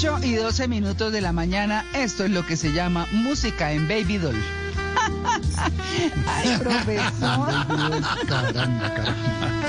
12 0.00 0.68
minutos 0.68 1.12
de 1.12 1.20
la 1.20 1.32
mañana. 1.32 1.84
Esto 1.94 2.24
es 2.24 2.30
lo 2.30 2.44
que 2.46 2.56
se 2.56 2.72
llama 2.72 3.06
música 3.12 3.72
en 3.72 3.86
Baby 3.88 4.18
Doll. 4.18 4.36
Ay, 6.26 6.58
profesor. 6.58 7.48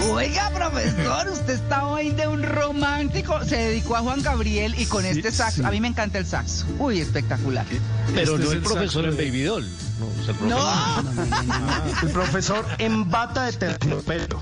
Oiga, 0.10 0.50
profesor, 0.52 1.30
usted 1.30 1.54
está 1.54 1.86
hoy 1.86 2.12
de 2.12 2.28
un 2.28 2.42
romántico. 2.44 3.44
Se 3.44 3.58
dedicó 3.58 3.96
a 3.96 4.00
Juan 4.00 4.22
Gabriel 4.22 4.74
y 4.78 4.86
con 4.86 5.06
este 5.06 5.32
saxo. 5.32 5.66
A 5.66 5.72
mí 5.72 5.80
me 5.80 5.90
encanta 5.90 6.18
el 6.18 6.26
saxo. 6.26 6.66
Uy, 6.80 7.00
espectacular. 7.00 7.66
Pero 8.14 8.38
no 8.38 8.52
el, 8.52 8.62
profesor 8.62 9.06
en 9.06 9.18
Baby 9.18 9.44
Doll. 9.44 9.68
No, 10.00 10.08
el 10.28 10.36
profesor. 10.36 12.04
El 12.04 12.10
profesor 12.10 12.66
en 12.80 13.10
bata 13.10 13.46
de 13.46 13.54
terciopelo. 13.54 14.42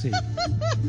Sí. 0.00 0.10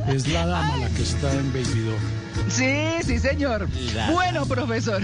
Es 0.07 0.27
la 0.27 0.45
dama 0.45 0.77
la 0.77 0.89
que 0.89 1.03
está 1.03 1.33
en 1.33 1.51
Baby 1.53 1.85
Doll. 1.85 2.20
Sí, 2.49 2.75
sí, 3.05 3.19
señor. 3.19 3.67
Bueno, 4.11 4.45
profesor, 4.45 5.01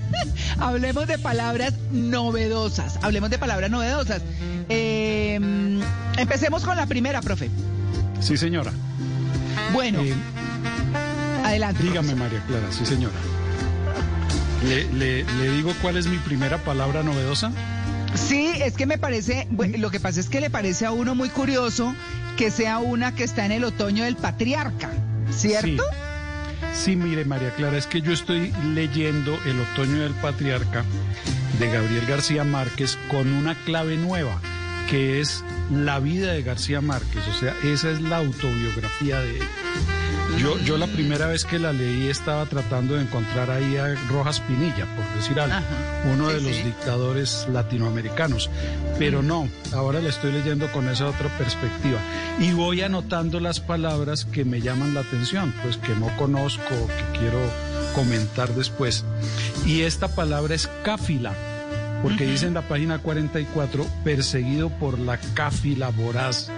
hablemos 0.58 1.06
de 1.06 1.18
palabras 1.18 1.74
novedosas. 1.92 2.98
Hablemos 3.02 3.30
de 3.30 3.38
palabras 3.38 3.70
novedosas. 3.70 4.22
Eh, 4.68 5.38
empecemos 6.16 6.64
con 6.64 6.76
la 6.76 6.86
primera, 6.86 7.20
profe. 7.20 7.50
Sí, 8.20 8.36
señora. 8.36 8.72
Bueno, 9.72 10.00
Eh, 10.02 10.14
adelante. 11.44 11.82
dígame, 11.82 12.08
profesor. 12.14 12.18
María 12.18 12.42
Clara, 12.46 12.66
sí, 12.72 12.84
señora. 12.86 13.14
Le, 14.68 14.84
le- 14.92 15.24
le 15.24 15.50
digo 15.52 15.72
cuál 15.80 15.96
es 15.96 16.06
mi 16.06 16.18
primera 16.18 16.58
palabra 16.58 17.02
novedosa. 17.02 17.50
Sí, 18.14 18.50
es 18.62 18.74
que 18.74 18.86
me 18.86 18.98
parece, 18.98 19.46
bueno, 19.50 19.78
lo 19.78 19.90
que 19.90 20.00
pasa 20.00 20.18
es 20.20 20.28
que 20.28 20.40
le 20.40 20.50
parece 20.50 20.84
a 20.84 20.90
uno 20.92 21.14
muy 21.14 21.28
curioso 21.28 21.94
que 22.36 22.50
sea 22.50 22.78
una 22.78 23.14
que 23.14 23.22
está 23.24 23.46
en 23.46 23.52
el 23.52 23.62
otoño 23.64 24.02
del 24.04 24.16
patriarca, 24.16 24.90
¿cierto? 25.30 25.82
Sí, 25.84 25.99
mire, 26.96 27.24
María 27.24 27.50
Clara, 27.50 27.76
es 27.76 27.86
que 27.86 28.00
yo 28.00 28.12
estoy 28.12 28.52
leyendo 28.74 29.38
El 29.44 29.60
otoño 29.60 30.02
del 30.02 30.12
patriarca 30.14 30.84
de 31.58 31.70
Gabriel 31.70 32.06
García 32.06 32.44
Márquez 32.44 32.98
con 33.10 33.32
una 33.32 33.54
clave 33.64 33.96
nueva, 33.96 34.40
que 34.88 35.20
es 35.20 35.44
la 35.70 36.00
vida 36.00 36.32
de 36.32 36.42
García 36.42 36.80
Márquez, 36.80 37.26
o 37.28 37.32
sea, 37.34 37.54
esa 37.64 37.90
es 37.90 38.00
la 38.00 38.18
autobiografía 38.18 39.20
de 39.20 39.38
él. 39.38 39.46
Yo, 40.38 40.58
yo 40.60 40.78
la 40.78 40.86
primera 40.86 41.26
vez 41.26 41.44
que 41.44 41.58
la 41.58 41.72
leí 41.72 42.08
estaba 42.08 42.46
tratando 42.46 42.94
de 42.94 43.02
encontrar 43.02 43.50
ahí 43.50 43.76
a 43.76 43.94
Rojas 44.08 44.40
Pinilla, 44.40 44.86
por 44.96 45.04
decir 45.16 45.38
algo, 45.38 45.54
Ajá. 45.56 45.64
uno 46.12 46.28
Sí, 46.28 46.34
de 46.36 46.40
los 46.40 46.56
sí. 46.56 46.62
dictadores 46.62 47.46
latinoamericanos. 47.52 48.48
Pero 48.98 49.22
no, 49.22 49.48
ahora 49.74 50.00
la 50.00 50.08
estoy 50.08 50.32
leyendo 50.32 50.70
con 50.72 50.88
esa 50.88 51.08
otra 51.08 51.28
perspectiva. 51.36 51.98
Y 52.38 52.52
voy 52.52 52.80
anotando 52.82 53.38
las 53.40 53.60
palabras 53.60 54.24
que 54.24 54.44
me 54.44 54.60
llaman 54.60 54.94
la 54.94 55.00
atención, 55.00 55.52
pues 55.62 55.76
que 55.76 55.94
no 55.94 56.14
conozco, 56.16 56.68
que 56.68 57.18
quiero 57.18 57.40
comentar 57.94 58.54
después. 58.54 59.04
Y 59.66 59.82
esta 59.82 60.08
palabra 60.08 60.54
es 60.54 60.68
cáfila, 60.84 61.34
porque 62.02 62.26
dice 62.26 62.46
en 62.46 62.54
la 62.54 62.62
página 62.62 62.98
44, 62.98 63.86
perseguido 64.04 64.70
por 64.70 64.98
la 64.98 65.18
cáfila 65.34 65.90
voraz 65.90 66.50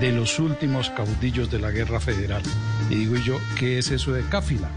de 0.00 0.12
los 0.12 0.38
últimos 0.38 0.90
caudillos 0.90 1.50
de 1.50 1.58
la 1.58 1.70
guerra 1.70 2.00
federal. 2.00 2.42
Y 2.90 2.96
digo 2.96 3.16
yo, 3.16 3.38
¿qué 3.58 3.78
es 3.78 3.90
eso 3.90 4.12
de 4.12 4.22
cáfila? 4.24 4.68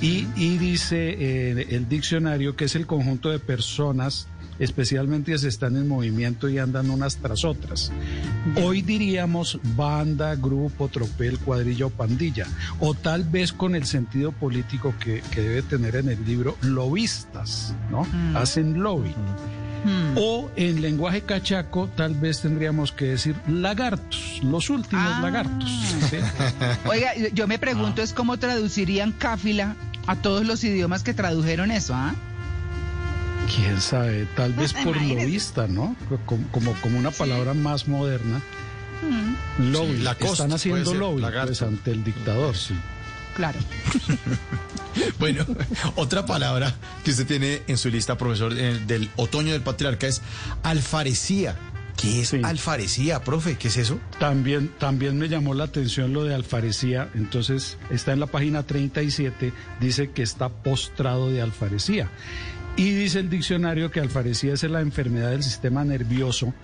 Y, 0.00 0.24
dice 0.58 1.16
eh, 1.18 1.66
el 1.70 1.88
diccionario 1.88 2.56
que 2.56 2.64
es 2.66 2.74
el 2.74 2.86
conjunto 2.86 3.30
de 3.30 3.38
personas, 3.38 4.28
especialmente 4.60 5.36
si 5.36 5.48
están 5.48 5.76
en 5.76 5.88
movimiento 5.88 6.48
y 6.48 6.58
andan 6.58 6.90
unas 6.90 7.16
tras 7.16 7.44
otras. 7.44 7.90
Hoy 8.62 8.82
diríamos 8.82 9.58
banda, 9.76 10.36
grupo, 10.36 10.86
tropel, 10.88 11.38
cuadrilla 11.40 11.86
o 11.86 11.90
pandilla, 11.90 12.46
o 12.78 12.94
tal 12.94 13.24
vez 13.24 13.52
con 13.52 13.74
el 13.74 13.86
sentido 13.86 14.30
político 14.30 14.94
que, 15.00 15.22
que 15.32 15.40
debe 15.40 15.62
tener 15.62 15.96
en 15.96 16.08
el 16.10 16.24
libro, 16.24 16.56
lobistas, 16.60 17.74
¿no? 17.90 18.04
Mm. 18.04 18.36
Hacen 18.36 18.82
lobby. 18.82 19.14
Hmm. 19.82 20.14
O 20.18 20.50
en 20.56 20.82
lenguaje 20.82 21.22
cachaco, 21.22 21.88
tal 21.96 22.14
vez 22.14 22.42
tendríamos 22.42 22.92
que 22.92 23.06
decir 23.06 23.34
lagartos, 23.48 24.40
los 24.42 24.68
últimos 24.68 25.06
Ah. 25.08 25.20
lagartos. 25.22 25.70
¿sí? 26.10 26.16
Oiga, 26.86 27.12
yo 27.32 27.46
me 27.48 27.58
pregunto 27.58 28.02
es 28.02 28.12
cómo 28.12 28.36
traducirían 28.36 29.12
cáfila 29.12 29.76
a 30.06 30.16
todos 30.16 30.44
los 30.44 30.62
idiomas 30.64 31.02
que 31.02 31.14
tradujeron 31.14 31.70
eso, 31.70 31.94
¿ah? 31.94 32.14
Quién 33.54 33.80
sabe, 33.80 34.26
tal 34.36 34.52
vez 34.52 34.72
por 34.72 35.00
lobista, 35.00 35.66
¿no? 35.66 35.96
Como, 36.26 36.46
como, 36.50 36.74
como 36.80 36.98
una 36.98 37.10
palabra 37.10 37.54
más 37.54 37.88
moderna. 37.88 38.40
Lobby. 39.58 39.96
Sí, 39.96 40.02
lacoste, 40.02 40.32
Están 40.32 40.52
haciendo 40.52 40.94
lobby 40.94 41.22
pues, 41.22 41.62
ante 41.62 41.90
el 41.90 42.04
dictador, 42.04 42.56
sí. 42.56 42.74
Claro. 43.34 43.58
Bueno, 45.20 45.46
otra 45.94 46.26
palabra 46.26 46.74
que 47.04 47.12
usted 47.12 47.24
tiene 47.24 47.62
en 47.68 47.78
su 47.78 47.90
lista, 47.90 48.18
profesor, 48.18 48.52
eh, 48.56 48.80
del 48.86 49.08
otoño 49.14 49.52
del 49.52 49.62
patriarca 49.62 50.08
es 50.08 50.20
alfarecía. 50.64 51.56
¿Qué 52.00 52.20
es 52.20 52.28
Sí. 52.28 52.40
alfarecía, 52.42 53.22
profe? 53.22 53.56
¿Qué 53.56 53.68
es 53.68 53.76
eso? 53.76 54.00
También, 54.18 54.70
también 54.78 55.18
me 55.18 55.28
llamó 55.28 55.54
la 55.54 55.64
atención 55.64 56.12
lo 56.12 56.24
de 56.24 56.34
alfarecía. 56.34 57.10
Entonces, 57.14 57.76
está 57.90 58.12
en 58.12 58.20
la 58.20 58.26
página 58.26 58.62
37, 58.62 59.52
dice 59.80 60.10
que 60.10 60.22
está 60.22 60.48
postrado 60.48 61.30
de 61.30 61.42
alfarecía. 61.42 62.10
Y 62.76 62.92
dice 62.92 63.18
el 63.18 63.28
diccionario 63.28 63.90
que 63.90 64.00
alfarecía 64.00 64.54
es 64.54 64.62
la 64.62 64.80
enfermedad 64.80 65.30
del 65.30 65.42
sistema 65.42 65.84
nervioso 65.84 66.54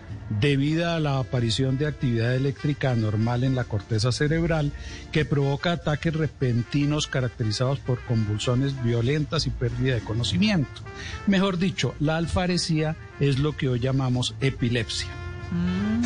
debida 0.40 0.96
a 0.96 1.00
la 1.00 1.18
aparición 1.18 1.78
de 1.78 1.86
actividad 1.86 2.34
eléctrica 2.34 2.90
anormal 2.90 3.44
en 3.44 3.54
la 3.54 3.64
corteza 3.64 4.12
cerebral 4.12 4.72
que 5.12 5.24
provoca 5.24 5.72
ataques 5.72 6.14
repentinos 6.14 7.06
caracterizados 7.06 7.78
por 7.78 8.00
convulsiones 8.00 8.82
violentas 8.82 9.46
y 9.46 9.50
pérdida 9.50 9.94
de 9.94 10.00
conocimiento. 10.00 10.82
Mejor 11.26 11.58
dicho, 11.58 11.94
la 12.00 12.16
alfarecía 12.16 12.96
es 13.20 13.38
lo 13.38 13.56
que 13.56 13.68
hoy 13.68 13.80
llamamos 13.80 14.34
epilepsia. 14.40 15.25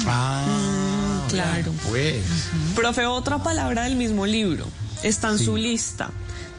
Ah, 0.06 1.27
claro. 1.28 1.73
Pues. 1.89 2.49
Profe, 2.75 3.06
otra 3.06 3.43
palabra 3.43 3.84
del 3.84 3.97
mismo 3.97 4.27
libro. 4.27 4.67
Está 5.03 5.31
en 5.31 5.39
su 5.39 5.56
lista. 5.56 6.11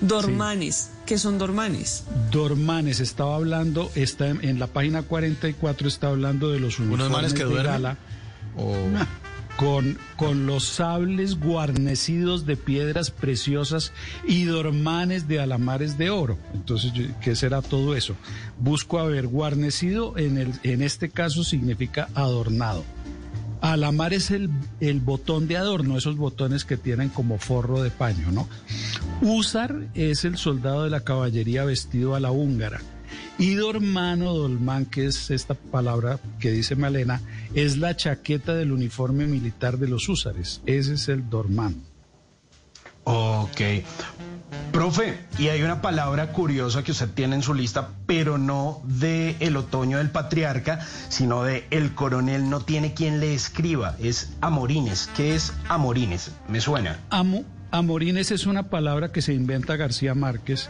Dormanes. 0.02 0.90
¿Qué 1.06 1.18
son 1.18 1.38
dormanes? 1.38 2.06
Dormanes, 2.32 3.00
estaba 3.02 3.36
hablando, 3.36 3.92
está 3.96 4.30
en, 4.30 4.44
en 4.44 4.60
la 4.60 4.68
página 4.68 5.04
44, 5.04 5.88
está 5.88 6.08
hablando 6.08 6.50
de 6.52 6.60
los 6.60 6.80
Unos 6.80 6.92
uniformes 6.92 7.12
manes 7.12 7.34
que 7.34 7.40
de 7.40 7.50
duermen. 7.50 7.72
gala 7.72 7.98
O... 8.56 8.74
con, 9.62 9.96
con 10.18 10.48
los 10.48 10.64
sables 10.64 11.40
guarnecidos 11.40 12.48
de 12.48 12.58
piedras 12.58 13.12
preciosas 13.12 13.94
y 14.28 14.46
dormanes 14.46 15.28
de 15.28 15.40
alamares 15.40 16.00
de 16.00 16.10
oro. 16.10 16.40
Entonces, 16.56 16.92
¿qué 17.22 17.36
será 17.36 17.62
todo 17.62 17.96
eso? 17.96 18.16
Busco 18.60 18.98
a 18.98 19.06
ver, 19.06 19.28
guarnecido 19.28 20.18
en, 20.18 20.40
el, 20.40 20.54
en 20.64 20.82
este 20.82 21.12
caso 21.12 21.44
significa 21.44 22.10
adornado. 22.16 22.84
Alamar 23.62 24.16
es 24.16 24.32
el, 24.32 24.50
el 24.80 25.00
botón 25.00 25.48
de 25.48 25.58
adorno, 25.58 25.96
esos 25.96 26.18
botones 26.18 26.66
que 26.66 26.78
tienen 26.78 27.10
como 27.10 27.38
forro 27.38 27.84
de 27.84 27.92
paño, 27.92 28.32
¿no? 28.32 28.50
Usar 29.22 29.90
es 29.94 30.26
el 30.26 30.38
soldado 30.38 30.86
de 30.86 30.90
la 30.90 31.02
caballería 31.02 31.66
vestido 31.66 32.16
a 32.16 32.20
la 32.20 32.32
húngara. 32.32 32.82
Y 33.42 33.56
dormano, 33.56 34.36
dolmán, 34.36 34.86
que 34.86 35.08
es 35.08 35.32
esta 35.32 35.56
palabra 35.56 36.20
que 36.40 36.52
dice 36.52 36.76
Malena, 36.76 37.22
es 37.56 37.76
la 37.78 37.96
chaqueta 37.96 38.54
del 38.54 38.72
uniforme 38.72 39.26
militar 39.26 39.80
de 39.80 39.88
los 39.88 40.08
húsares. 40.10 40.62
Ese 40.68 40.94
es 40.94 41.10
el 41.10 41.28
dormán. 41.28 41.82
Ok. 43.04 43.62
Profe, 44.72 45.18
y 45.40 45.48
hay 45.48 45.64
una 45.64 45.82
palabra 45.82 46.34
curiosa 46.34 46.84
que 46.84 46.92
usted 46.92 47.10
tiene 47.10 47.34
en 47.34 47.42
su 47.42 47.56
lista, 47.56 47.90
pero 48.06 48.38
no 48.38 48.84
de 48.86 49.36
el 49.40 49.58
otoño 49.58 49.98
del 49.98 50.12
patriarca, 50.12 50.86
sino 51.10 51.42
de 51.44 51.66
el 51.72 51.96
coronel 51.96 52.48
no 52.48 52.62
tiene 52.62 52.94
quien 52.94 53.20
le 53.20 53.34
escriba, 53.34 53.96
es 54.00 54.34
amorines. 54.42 55.10
¿Qué 55.18 55.34
es 55.34 55.52
amorines? 55.68 56.32
Me 56.48 56.62
suena. 56.62 57.00
Amo, 57.10 57.44
amorines 57.72 58.32
es 58.32 58.46
una 58.46 58.64
palabra 58.64 59.12
que 59.12 59.22
se 59.22 59.34
inventa 59.34 59.76
García 59.78 60.14
Márquez, 60.14 60.70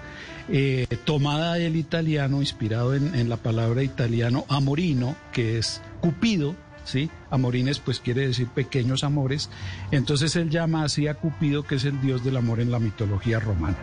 eh, 0.50 0.88
tomada 1.06 1.56
del 1.56 1.75
italiano, 1.75 2.42
inspirado 2.42 2.95
en, 2.95 3.15
en 3.15 3.30
la 3.30 3.38
palabra 3.38 3.83
italiano 3.83 4.45
amorino, 4.48 5.15
que 5.33 5.57
es 5.57 5.81
Cupido, 6.00 6.56
¿sí? 6.86 7.09
Amorines 7.30 7.80
pues 7.80 8.00
quiere 8.00 8.27
decir 8.27 8.48
pequeños 8.48 9.03
amores. 9.03 9.50
Entonces 9.92 10.36
él 10.36 10.50
llama 10.50 10.83
así 10.83 11.07
a 11.07 11.15
Cupido, 11.15 11.63
que 11.63 11.75
es 11.75 11.86
el 11.86 12.00
dios 12.01 12.24
del 12.24 12.38
amor 12.38 12.59
en 12.59 12.71
la 12.71 12.80
mitología 12.80 13.39
romana. 13.39 13.77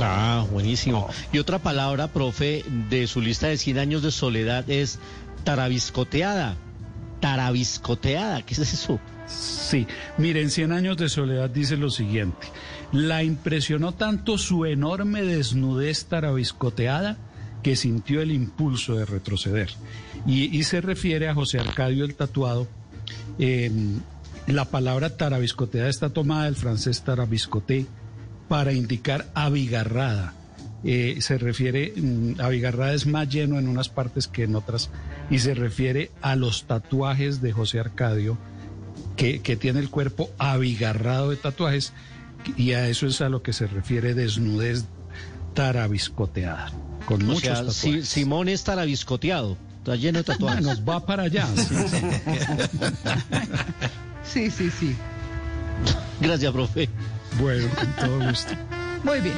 Ah, 0.00 0.44
buenísimo. 0.50 1.08
Y 1.32 1.38
otra 1.38 1.58
palabra, 1.58 2.08
profe, 2.08 2.64
de 2.90 3.06
su 3.06 3.20
lista 3.20 3.48
de 3.48 3.56
100 3.56 3.78
años 3.78 4.02
de 4.02 4.10
soledad 4.10 4.68
es 4.68 4.98
tarabiscoteada. 5.44 6.56
Tarabiscoteada, 7.20 8.42
¿qué 8.42 8.54
es 8.54 8.60
eso? 8.60 9.00
Sí, 9.26 9.86
miren, 10.18 10.50
Cien 10.50 10.72
años 10.72 10.96
de 10.96 11.08
soledad 11.08 11.50
dice 11.50 11.76
lo 11.76 11.90
siguiente. 11.90 12.46
La 12.92 13.22
impresionó 13.22 13.92
tanto 13.92 14.38
su 14.38 14.64
enorme 14.64 15.22
desnudez 15.22 16.06
tarabiscoteada 16.06 17.18
que 17.62 17.74
sintió 17.76 18.22
el 18.22 18.30
impulso 18.30 18.94
de 18.94 19.04
retroceder. 19.04 19.70
Y, 20.26 20.62
se 20.64 20.80
refiere 20.80 21.28
a 21.28 21.34
José 21.34 21.58
Arcadio 21.58 22.04
el 22.04 22.14
Tatuado. 22.14 22.68
Eh, 23.38 23.70
la 24.46 24.66
palabra 24.66 25.16
tarabiscoteada 25.16 25.88
está 25.88 26.10
tomada 26.10 26.44
del 26.44 26.56
francés 26.56 27.02
tarabiscoté 27.02 27.86
para 28.48 28.72
indicar 28.72 29.26
abigarrada, 29.34 30.34
eh, 30.84 31.16
se 31.20 31.38
refiere, 31.38 31.92
mm, 31.96 32.40
Abigarrada 32.40 32.94
es 32.94 33.06
más 33.06 33.28
lleno 33.28 33.58
en 33.58 33.66
unas 33.66 33.88
partes 33.88 34.28
que 34.28 34.44
en 34.44 34.54
otras, 34.54 34.90
y 35.30 35.40
se 35.40 35.54
refiere 35.54 36.12
a 36.22 36.36
los 36.36 36.66
tatuajes 36.66 37.40
de 37.40 37.52
José 37.52 37.80
Arcadio, 37.80 38.38
que, 39.16 39.40
que 39.40 39.56
tiene 39.56 39.80
el 39.80 39.90
cuerpo 39.90 40.30
abigarrado 40.38 41.30
de 41.30 41.36
tatuajes, 41.36 41.92
y 42.56 42.72
a 42.72 42.88
eso 42.88 43.06
es 43.06 43.20
a 43.20 43.28
lo 43.28 43.42
que 43.42 43.52
se 43.52 43.66
refiere 43.66 44.14
desnudez 44.14 44.84
tarabiscoteada, 45.54 46.70
con 47.06 47.22
O 47.22 47.26
muchos 47.26 47.42
sea, 47.42 47.54
tatuajes. 47.56 47.76
Si- 47.76 48.02
Simón 48.04 48.48
es 48.48 48.62
tarabiscoteado, 48.64 49.56
está 49.78 49.96
lleno 49.96 50.18
de 50.18 50.22
Ah, 50.22 50.34
tatuajes. 50.34 50.64
nos 50.64 50.80
va 50.82 51.04
para 51.04 51.24
allá. 51.24 51.46
sí, 51.56 51.74
sí. 51.88 51.96
Sí, 54.24 54.50
sí, 54.50 54.70
sí. 54.70 54.96
Gracias, 56.20 56.52
profe. 56.52 56.88
Bueno, 57.40 57.68
con 57.74 57.92
todo 57.96 58.28
gusto. 58.28 58.52
Muy 59.04 59.20
bien. 59.20 59.34